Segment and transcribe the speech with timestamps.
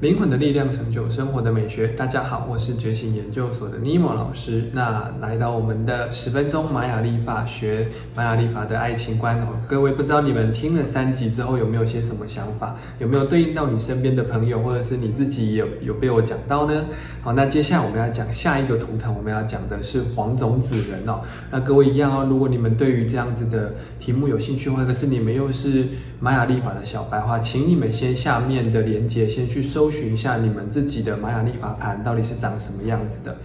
[0.00, 1.88] 灵魂的力量成就生活的美学。
[1.88, 4.64] 大家好，我是觉醒研究所的尼莫老师。
[4.74, 12.76] 那来到我们的十分钟玛雅历法学玛雅历法的爱情观哦，各位不知道你们听了三集之后有没有些什么想法？
[12.98, 16.84] 有没有对应到你身边的朋友，或者是你自己有有被我讲到呢？
[17.22, 21.22] 好，那接下来我们要讲下一个图腾，我们要讲的是黄种子人哦。
[21.50, 25.86] 那各位一样哦，如果你们对于这样子的题目有兴趣，或者是你们又是
[26.20, 29.85] 玛雅历法的小白话，请你们先下面的连接先去搜。
[29.86, 33.36] 搜寻一下你们自己的玛雅历法盘到底是长什么样子的。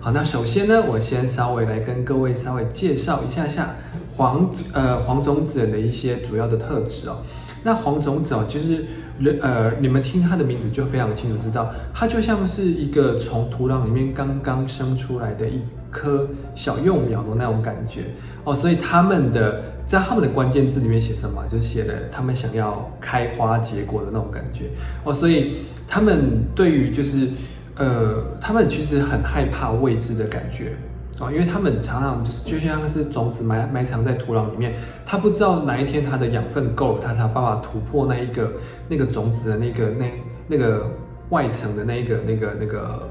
[0.00, 3.74] 好，那首先呢，我先稍微来跟各位稍微介绍一下下
[4.16, 7.18] 黄呃黄种子的一些主要的特质哦。
[7.62, 8.86] 那黄种子哦，其实
[9.18, 18.04] 人呃你们听它的名字就非常清楚知道，它就像是一个从土壤里面刚刚生出来的一颗小幼苗的那种感觉
[18.44, 18.54] 哦。
[18.54, 24.70] 所以他们的在他们的关键字里面写什么，就写了他们想要开花结果的那种感觉
[25.04, 25.12] 哦。
[25.12, 27.30] 所以他们对于就是，
[27.76, 30.72] 呃，他们其实很害怕未知的感觉
[31.20, 34.74] 哦，因为他们常常就是就像是种子埋埋藏在土壤里面，
[35.06, 38.52] 他不知道哪一天他的养分够了，他才有办法突破那一个
[38.88, 40.12] 那个种子的那个那
[40.48, 40.90] 那个
[41.30, 43.08] 外层的那一个那个那个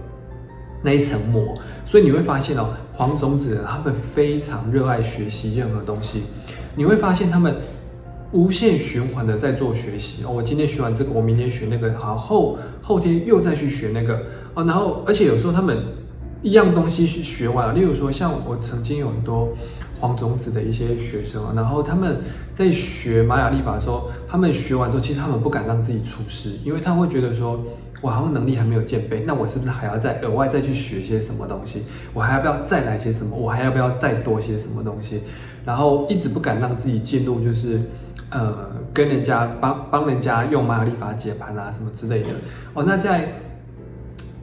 [0.84, 1.58] 那一层膜。
[1.86, 6.24] 所以你会发现哦，黄种子他们非常热爱学习任何东西，
[6.76, 7.56] 你会发现他们。
[8.32, 14.20] 无限循环的在做学习哦，我今天学完这个，我明天学那个，好后后天又再去学那个
[14.56, 15.78] 哦，然后而且有时候他们
[16.42, 19.56] 一样东西学完了，例如说像我曾经有很多
[20.00, 22.18] 黄种子的一些学生啊，然后他们
[22.54, 27.60] 在学玛雅历法的时候，他们学完之后，其实他们不敢让自己出师，因为他会觉得说，
[28.02, 31.84] 我好像能力还没有渐备，那我是不是还要再额外再去学些什么东西？
[32.14, 33.36] 我还要不要再来些什么？
[33.36, 35.24] 我还要不要再多些什么东西？
[35.66, 37.82] 然后一直不敢让自己进入就是。
[38.32, 42.30] 呃，跟人家帮帮人家用玛雅历法解盘啊，什么之类的
[42.74, 42.84] 哦。
[42.86, 43.30] 那在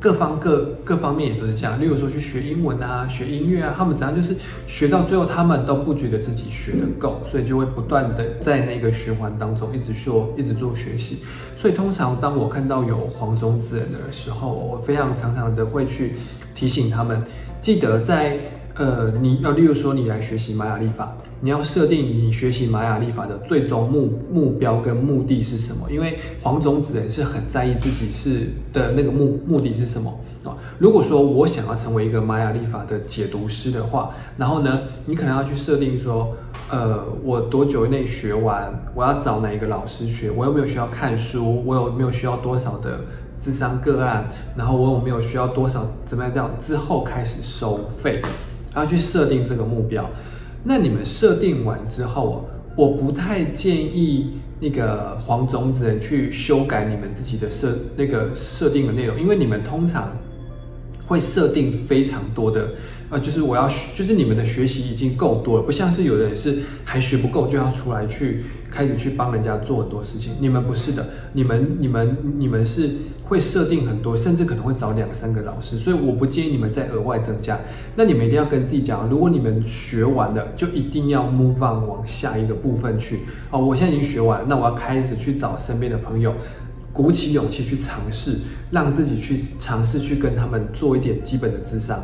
[0.03, 1.81] 各方各各方面也都是这样。
[1.81, 4.35] 例如说去学英文啊，学音乐啊，他们怎样就是
[4.67, 11.21] 学到最后，他们都不觉得自己学的够，所以就会不断的在那个循环当中一直做，一直做学习。
[11.55, 16.15] 所以通常当我看到有黄种子人的时候，我非常常常的会去
[16.53, 17.23] 提醒他们，
[17.61, 18.39] 记得在
[18.75, 21.17] 呃，你要例如说你来学习玛雅历法。
[21.45, 25.91] 你要设定你学习玛雅历法的最终目目标跟目的是什么？
[25.91, 30.57] 因为黄种子人是很在意自己是的那个目目的是什么啊？
[30.79, 36.33] 如果说我想要成为一个玛雅历法的解读师的话，然后呢，你可能要去设定说，
[36.71, 38.73] 呃，我多久内学完？
[38.95, 40.31] 我要找哪一个老师学？
[40.31, 41.61] 我有没有需要看书？
[41.67, 43.01] 我有没有需要多少的
[43.41, 44.29] 智商个案？
[44.57, 48.23] 然后我有没有需要多少怎么样这样之后开始收费？
[48.73, 50.09] 然后去设定这个目标。
[50.65, 52.45] 那你们设定完之后，
[52.77, 60.13] 我不太建议那个黄种子人去修改你们自己的设那个设定的内容，因为你们通常。
[61.13, 62.71] 会设定非常多的，
[63.11, 70.33] 呃，就是我要，就是你们的学习已经够多了，不像是有的人是还学不够就要出来去开始去帮人家做很多事情。
[70.41, 72.93] 你们不是的，你们、你们、你们是
[73.25, 77.61] 会设定很多，甚至可能会找两三个老师，所以我不建议你们再额外增加。
[77.95, 83.21] 那你们一定要跟自己讲，如果你们学完了，就一定要 move on 往下一个部分去。
[83.51, 86.35] 哦，我现在已经学完，那我要开始去找身边的朋友。
[86.93, 88.39] 鼓起勇气去尝试，
[88.71, 92.03] 让自己去尝试去跟他们做一点基本的智商。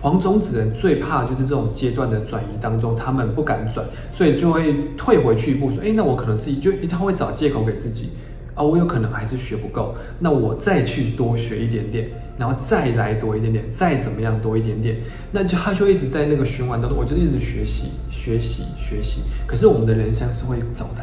[0.00, 8.10] 黄种子人最怕就是这种阶段的转移当中，他们不敢转，所以就会退回去一步，说：哎，那我可能自己就他会找借口给自己
[8.54, 12.08] 啊，我有可能还是学不够，那我再去多学一点点，
[12.38, 14.98] 然后再来多一点点，再怎么样多一点点，
[15.32, 19.22] 那就他就一直在那个循环当中，我就一直学习学习学习。
[19.46, 21.02] 可是我们的人生是会走的，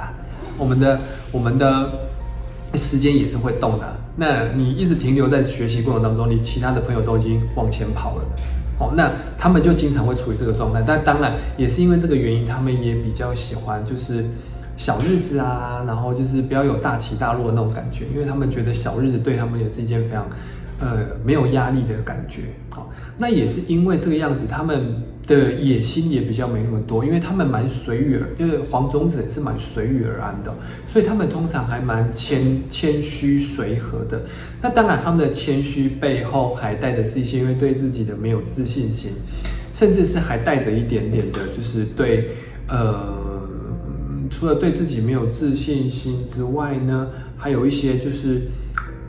[0.58, 1.02] 我们的
[1.32, 1.92] 我们的。
[2.76, 8.24] 时间也是会动的，那你一直停留在学习过程当中，你其他的朋友都已经往前跑了，
[8.80, 10.84] 哦，那他们就经常会处于这个状态。
[10.86, 14.26] 但当然也是因为这个原因，他们也比较喜欢就是
[14.78, 20.26] 小日子啊，然后就是不要有大起大落的那种感觉，因为他们觉得小日子对他们也是一件非常。
[20.80, 30.54] 呃，没有压力的感觉，好，那也是因为这个样子，他们的野心也比较没那么多，因为他们蛮随遇而，因为黄种子也是蛮随遇而安的，
[30.86, 34.24] 所以他们通常还蛮谦谦虚随和的。
[34.62, 39.12] 那当然，他们的谦虚背后还带着是一些因为对自己的没有自信心，
[39.74, 42.32] 甚至是还带着一点点的，就是对，
[42.68, 43.48] 呃，
[44.30, 48.50] 除了对自己没有自信心之外呢，还有一些就是，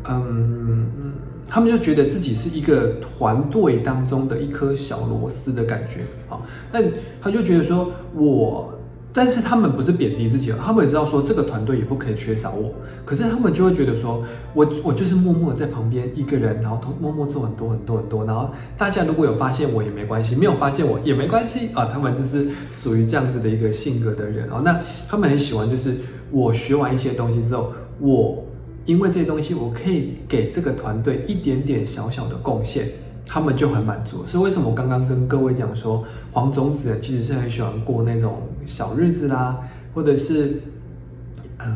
[0.08, 1.12] 嗯。
[1.54, 6.42] 他们就觉得自己是一个团队当中的一颗小螺丝的感觉啊，
[6.72, 6.80] 那
[7.22, 8.76] 他就觉得说，我
[9.12, 12.72] 但是他们不是贬低自己，他们也知道说这个团队也不可以缺少我。
[13.04, 21.84] 可是他们就会觉得说，我我就是默默在旁边一个人，然后默默做很多很多很多，然后大家如果有发现我也没关系，没有发现我也没关系啊。
[21.84, 24.60] 他们就是属于这样子的一个性格的人哦。
[24.64, 25.94] 那他们很喜欢，就是
[26.32, 28.43] 我学完一些东西之后，我
[28.84, 32.88] 因为这些东西，我可以给这个团队一点点小小的贡献。
[33.26, 39.58] 他们就很满足，所以为什么我刚刚跟各位讲说，黄种子其实是很喜欢过那种小日子啦，
[39.94, 40.60] 或者是，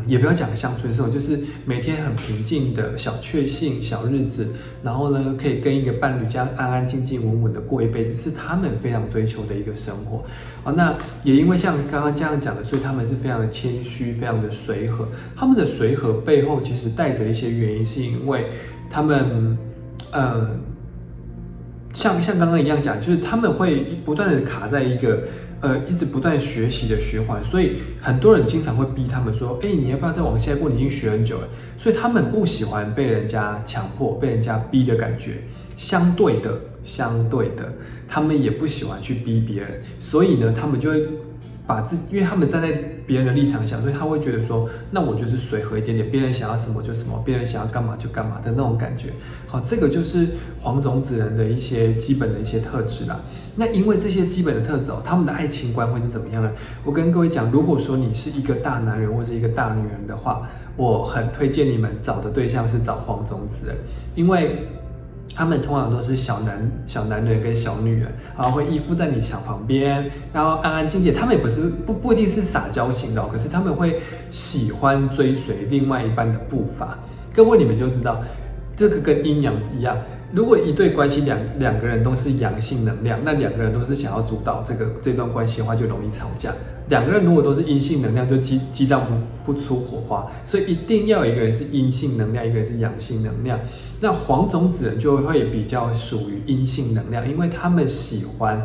[0.06, 4.46] 也不要讲乡村生活，就是每天很平静的小确幸小日子，
[4.82, 10.24] 然后呢，可以跟一个伴侣这样安安静静稳稳的过一辈子，是他们非常追求的一个生活
[10.64, 10.72] 啊。
[10.76, 15.08] 那也因为像刚刚这样讲的，所以他们是非常的谦虚，非常的随和。
[15.36, 18.46] 他们的随和背后其实带着一些原因，是因为
[18.90, 19.58] 他们，
[20.12, 20.60] 嗯。
[21.94, 25.22] 像像刚刚一样讲，就是他们会不断的卡在一个
[25.60, 30.68] 呃一直不断学习的循环，所以很多人经常会逼他们说，哎，你要不要再往下一步？
[30.68, 35.38] 你已经学很久了，所以他们不喜欢被人家强迫、被人家逼的感觉。
[35.76, 37.72] 相对的，相对的，
[38.08, 41.06] 他们也不喜欢去逼别人，所以呢，他们就会。
[41.68, 49.14] 把自，因为他们站在别人的立场想，所以他会觉得说，那我就是随和一点点，别人想要什么就什么，别人想要干嘛就干嘛的那种感觉。
[49.46, 50.28] 好，这个就是
[50.60, 53.18] 黄种子人的一些基本的一些特质啦。
[53.56, 56.52] 那因为这些基本的特质哦，他们的爱情观会是怎么样呢？
[56.84, 60.46] 我跟各位讲，如果说你是一个大男人或是一个大女人的话，
[60.76, 63.76] 我很推荐你们找的对象是找黄种子人，
[64.14, 64.68] 因为。
[65.34, 71.14] 他们通常都是小男小男人跟小女人，然后会依附在你小旁边，然后安安静静。
[71.14, 76.98] 他们也不是不不一定是撒娇型的，哦可是他们会喜欢追随另外一半的步伐。
[77.32, 78.20] 各位你们就知道，
[78.76, 79.96] 这个跟阴阳一样。
[80.30, 86.52] 如果一对关系两两个人都是阳性能量，那两个人都是想要主导这个这段关系的话，就容易吵架。
[86.88, 90.30] 两个人如果都是阴性能量，就激激荡不不出火花。
[90.44, 93.58] 所以一定要有一个人是阴性能量，一个人是阳性能量。
[94.00, 98.62] 那黄种子人就会比较属于阴性能量，因为他们喜欢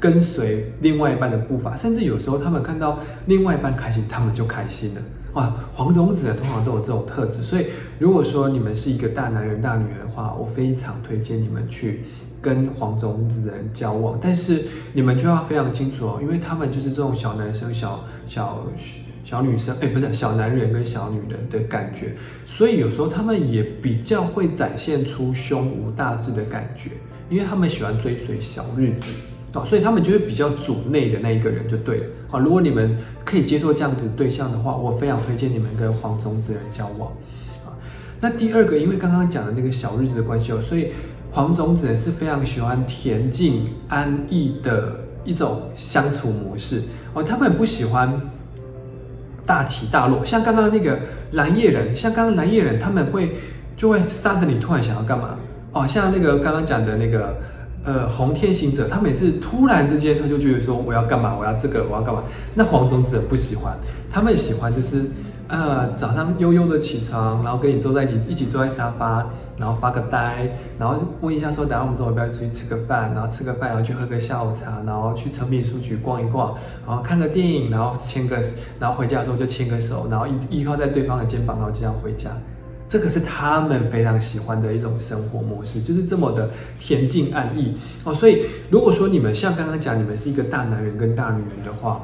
[0.00, 5.00] 跟随另外一半的步伐，甚至有时候他们看到另外一半开心，他们就开心了。
[5.36, 7.66] 哇，黄种子通常都有这种特质，所以
[7.98, 12.04] 如果说你们是一个大男人、大女人的话，我非常推荐你们去
[12.40, 14.18] 跟黄种子人交往。
[14.18, 18.66] 但是你们就要非常清楚哦，因为他们就是这种小男生、小小
[19.24, 22.14] 小女生，哎，不是小男人跟小女人的感觉，
[22.46, 26.92] 所以有时候他们也比较会展现出胸无大志的感觉，
[27.28, 29.10] 因为他们喜欢追随小日子。
[29.64, 32.06] 所以他们就是比较主内的那一个人就对了。
[32.28, 37.10] 好，如果你们可以接受这样子对象的话，我非常推荐你们跟黄种子人交往。
[37.64, 37.72] 啊，
[38.20, 40.92] 那第二个，因为刚刚讲的那个小日子的关系哦，所以
[41.30, 46.82] 黄种子人是非常喜欢恬静安逸的一种相处模式
[47.14, 48.20] 哦，他们不喜欢
[49.44, 50.98] 大起大落，像刚刚那个
[51.32, 53.36] 蓝叶人，像刚刚蓝叶人，他们会
[53.76, 55.36] 就会杀的你突然想要干嘛
[55.72, 57.36] 哦，像那个刚刚讲的那个。
[57.86, 62.20] 呃，红天行者，他每次突然之间，他就觉得说我要干嘛，我要这个，我要干嘛。
[62.52, 63.76] 那黄种子不喜欢，
[64.10, 65.04] 他们喜欢就是，
[65.46, 69.24] 呃，早上悠悠的起床，然后跟你坐在一起，一起坐在沙发，
[69.56, 70.50] 然后发个呆，
[70.80, 78.42] 然后问一下说，等下我们中午要不要出去吃个饭，然后吃个饭，然后去喝个下午茶，然后去成品书局逛一逛，然后看个电影，然后牵个，
[78.80, 82.32] 然后回家的时候就牵个手，然后依依靠在对方的肩膀，然后这样回家。
[82.88, 87.74] 这个是他们非常喜欢的一种生活模式，就是这么的恬静安逸
[88.04, 88.14] 哦。
[88.14, 92.02] 所以，如果说你们像刚刚讲，你们是一个大男人跟大女人的话，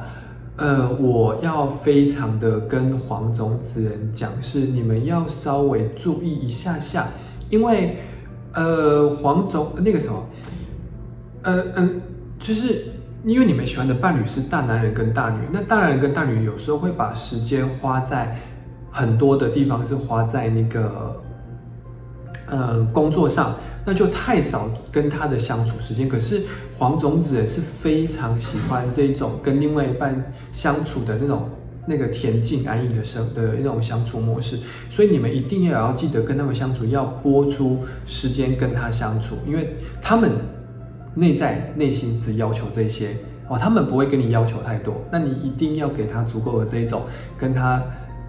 [0.57, 7.07] 呃，我要非常的跟黄种子人讲，是你们要稍微注意一下下，
[7.49, 7.99] 因为
[8.53, 10.27] 呃，黄种那个什么，
[11.43, 12.01] 呃嗯，
[12.41, 12.87] 就是
[13.25, 18.37] 因为你们喜欢的伴侣是大男人跟大女人，那大男人跟大女人有时候会把时间花在。
[18.93, 21.17] 很多的地方是花在那个，
[22.47, 23.57] 呃，工作上，
[23.87, 26.07] 那就太少跟他的相处时间。
[26.07, 26.43] 可是
[26.77, 31.49] 黄种子是非常喜欢这种跟另外一半相处的那种
[31.87, 34.59] 那个恬静安逸的生的一种相处模式，
[34.91, 40.33] 所以你们一定要要记得跟他们相处，要拨出时间跟他相处，因为他们
[41.15, 43.17] 内在内心只要求这些
[43.49, 47.05] 哦，他们不会跟你要求太多，那你一定要给他足够的这一种
[47.39, 47.83] 跟他。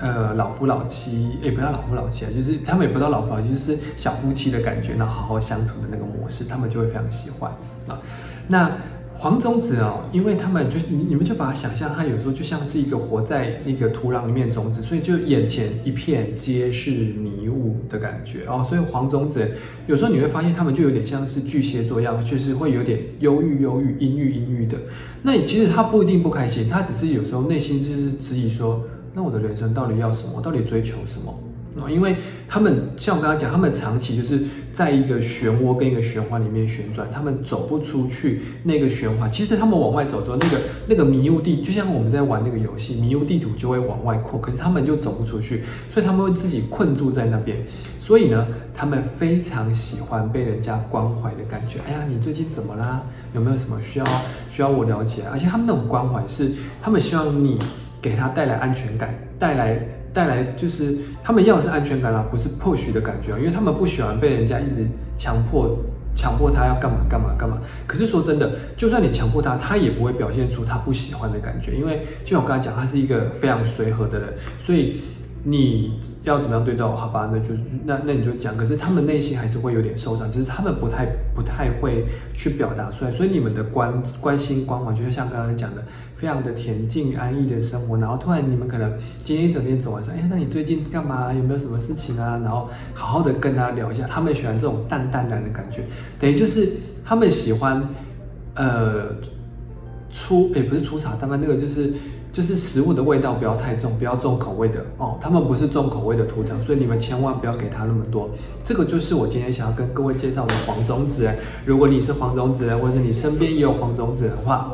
[0.03, 7.49] 呃，老夫老妻，也不要老夫老妻啊，就是他们也不知道老夫老妻，就是小夫妻的感觉，然后好好相处的那个模式，他们就会非常喜欢
[7.87, 8.01] 啊。
[8.49, 8.69] 那
[9.15, 18.61] 黄种子哦，因为他们就你你们就把它想象，它有时候就像是一个活在那个土壤里面种子，所以就眼前一片皆是迷雾的感觉哦。
[18.67, 19.49] 所以黄种子
[19.87, 24.77] 有时候你会发现他们就有点像是巨蟹座一样，就是会有点忧郁、忧郁、阴郁、阴郁的。
[25.21, 30.41] 那其实他不一定不开心，他只是有时候内心就是质疑说：那我的人生到底要什么？
[30.41, 31.33] 到底追求什么？
[31.81, 32.15] 啊，因为
[32.47, 39.31] 他们像我刚刚讲，他们长期就是在一个漩涡跟一个循环里面旋转，他们走不出去那个循环。
[39.31, 47.57] 其实他们往外走之后，那个那个迷雾地，就像我们在玩那个游戏，迷雾地图就会往外扩，可是他们就走不出去，所以他们会自己困住在那边。
[47.99, 51.79] 所以呢，他们非常喜欢被人家关怀的感觉。
[51.87, 53.01] 哎呀，你最近怎么啦？
[53.33, 54.05] 有没有什么需要
[54.47, 55.23] 需要我了解？
[55.31, 56.51] 而且他们那种关怀是，
[56.83, 57.57] 他们希望你
[58.03, 59.79] 给他带来安全感，带来。
[60.13, 64.85] 带来就是他们要的是安全感啦，不是 push 的感觉，因为他们不喜欢被人家一直
[65.17, 65.75] 强迫
[66.13, 67.59] 强迫他要干嘛干嘛干嘛。
[67.87, 75.01] 可是说真的，就算你强迫他，他也不会表现出他不喜欢的感觉，因为就像我刚才讲，他是一个非常随和的人，所以。
[75.45, 76.95] 你要怎么样对待我？
[76.95, 78.55] 好吧，那就那那你就讲。
[78.55, 83.11] 可是他们内心还是会有点受伤，只是他们不太不太会去表达出来。
[83.11, 85.83] 所以你们的关关心关怀，就是像刚刚讲的，
[86.15, 87.97] 非常的恬静安逸的生活。
[87.97, 91.33] 然后突然你们可能今天一整天走完说，哎，那你最近干嘛？
[91.33, 92.39] 有没有什么事情啊？
[92.41, 94.07] 然后好好的跟他聊一下。
[94.07, 95.83] 他们喜欢这种淡淡然的感觉，
[96.17, 96.69] 等于就是
[97.03, 97.85] 他们喜欢
[98.55, 99.07] 呃
[100.09, 101.93] 粗，也不是粗茶淡饭，那个就是。
[102.33, 105.15] 就是食物的味道不要太重，不要重口味的哦。
[105.21, 108.27] 他们不是重口味的图腾，所以你们千万不要给他那么多。
[108.65, 111.29] 这个就是我今天想要跟各位介绍的黄种子。
[111.63, 114.73] 如果你是黄种子，或者你身边也有黄种子的话，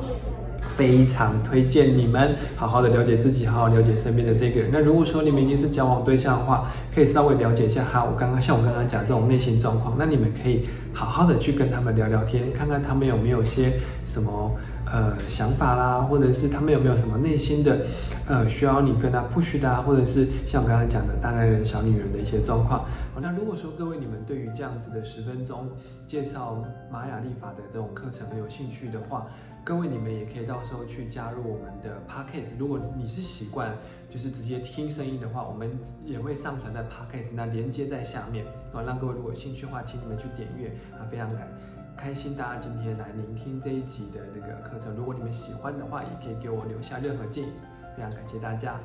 [0.80, 4.70] 非常推荐你们好好的了解自己，好好了解身边的这个人。
[4.72, 8.06] 那如果说你们已经是交往对象的话，可以稍微了解一下哈。
[8.06, 13.74] 我刚刚像我刚刚讲这种内心状况，那你们可以好好的去跟他们聊聊天，看看他们有没有些
[14.06, 14.56] 什么。
[14.92, 17.86] 呃，想法啦，或者是他们有没有什么内心的，
[18.26, 22.84] 呃，需要你跟他 push 的啊，或者是像我刚刚讲的大男人、小女人的一些状况。
[23.22, 25.70] 那如果说各位你们对于这样子的十分钟
[26.08, 29.28] 介绍玛雅历法的这种课程有兴趣的话，
[29.64, 32.52] 各位你们也可以到时候去加入我们的 podcast。
[32.58, 33.78] 如果你是习惯
[34.10, 35.70] 就是直接听声音的话，我们
[36.04, 41.48] 也会上传在 podcast，那连接在下面啊，让各位如果有兴趣的话，请你们去点阅啊，非常感。
[41.96, 47.52] 开心大家今天来聆听这一集的那个课程，如果你们喜欢的话，也可以给我留下任何建议，
[47.96, 48.80] 非常感谢大家。